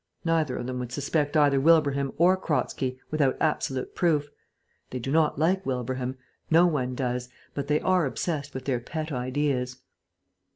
Neither 0.25 0.57
of 0.57 0.65
them 0.65 0.79
would 0.79 0.91
suspect 0.91 1.37
either 1.37 1.61
Wilbraham 1.61 2.11
or 2.17 2.35
Kratzky 2.35 2.97
without 3.11 3.37
absolute 3.39 3.93
proof. 3.93 4.29
They 4.89 4.97
do 4.97 5.11
not 5.11 5.37
like 5.37 5.63
Wilbraham. 5.63 6.17
No 6.49 6.65
one 6.65 6.95
does. 6.95 7.29
But 7.53 7.67
they 7.67 7.79
are 7.81 8.07
obsessed 8.07 8.55
with 8.55 8.65
their 8.65 8.79
pet 8.79 9.11
ideas." 9.11 9.83